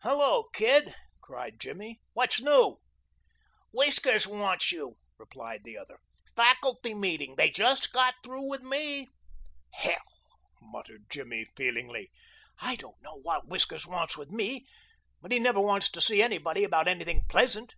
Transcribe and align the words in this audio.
"Hello, 0.00 0.44
Kid!" 0.54 0.94
cried 1.20 1.60
Jimmy. 1.60 2.00
"What's 2.14 2.40
new?" 2.40 2.80
"Whiskers 3.74 4.26
wants 4.26 4.72
you," 4.72 4.96
replied 5.18 5.64
the 5.64 5.76
other. 5.76 5.98
"Faculty 6.34 6.94
meeting. 6.94 7.36
They 7.36 7.50
just 7.50 7.92
got 7.92 8.14
through 8.24 8.48
with 8.48 8.62
me." 8.62 9.08
"Hell!" 9.74 9.98
muttered 10.62 11.10
Jimmy 11.10 11.44
feelingly. 11.58 12.10
"I 12.62 12.76
don't 12.76 13.02
know 13.02 13.16
what 13.16 13.48
Whiskers 13.48 13.86
wants 13.86 14.16
with 14.16 14.30
me, 14.30 14.66
but 15.20 15.30
he 15.30 15.38
never 15.38 15.60
wants 15.60 15.90
to 15.90 16.00
see 16.00 16.22
anybody 16.22 16.64
about 16.64 16.88
anything 16.88 17.26
pleasant." 17.28 17.74